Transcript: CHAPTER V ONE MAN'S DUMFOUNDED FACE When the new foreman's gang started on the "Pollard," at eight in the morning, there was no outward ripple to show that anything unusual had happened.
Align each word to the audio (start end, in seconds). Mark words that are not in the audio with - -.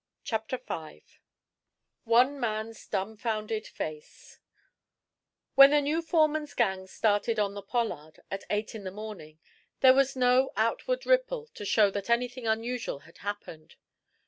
CHAPTER 0.23 0.57
V 0.57 1.03
ONE 2.05 2.39
MAN'S 2.39 2.87
DUMFOUNDED 2.87 3.67
FACE 3.67 4.39
When 5.53 5.69
the 5.69 5.79
new 5.79 6.01
foreman's 6.01 6.55
gang 6.55 6.87
started 6.87 7.37
on 7.37 7.53
the 7.53 7.61
"Pollard," 7.61 8.21
at 8.31 8.43
eight 8.49 8.73
in 8.73 8.83
the 8.83 8.89
morning, 8.89 9.37
there 9.81 9.93
was 9.93 10.15
no 10.15 10.53
outward 10.57 11.05
ripple 11.05 11.49
to 11.53 11.65
show 11.65 11.91
that 11.91 12.09
anything 12.09 12.47
unusual 12.47 13.01
had 13.01 13.19
happened. 13.19 13.75